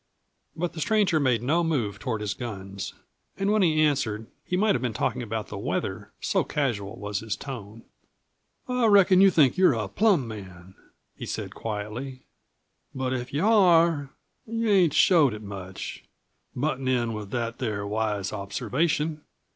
But 0.55 0.73
the 0.73 0.81
stranger 0.81 1.19
made 1.19 1.43
no 1.43 1.63
move 1.63 1.99
toward 1.99 2.21
his 2.21 2.33
guns, 2.33 2.95
and 3.37 3.51
when 3.51 3.61
he 3.61 3.83
answered 3.83 4.25
he 4.43 4.57
might 4.57 4.73
have 4.73 4.81
been 4.81 4.93
talking 4.95 5.21
about 5.21 5.49
the 5.49 5.59
weather, 5.59 6.11
so 6.19 6.43
casual 6.43 6.95
was 6.97 7.19
his 7.19 7.35
tone. 7.35 7.83
"I 8.67 8.87
reckon 8.87 9.21
you 9.21 9.29
think 9.29 9.59
you're 9.59 9.73
a 9.75 9.87
plum 9.87 10.27
man," 10.27 10.73
he 11.15 11.27
said 11.27 11.53
quietly. 11.53 12.23
"But 12.95 13.13
if 13.13 13.31
you 13.31 13.45
are, 13.45 14.09
you 14.47 14.67
ain't 14.71 14.93
showed 14.95 15.35
it 15.35 15.43
much 15.43 16.03
buttin' 16.55 16.87
in 16.87 17.13
with 17.13 17.29
that 17.29 17.59
there 17.59 17.85
wise 17.85 18.33
observation. 18.33 19.21